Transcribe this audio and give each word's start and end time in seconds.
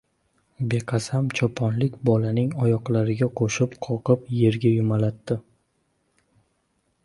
Beqasam 0.69 1.27
choponlik, 1.39 1.99
bolaning 2.09 2.49
oyoqlariga 2.65 3.29
qo‘shib, 3.41 3.77
qoqib, 3.89 4.27
yerga 4.41 4.75
yumalatdi. 4.81 5.41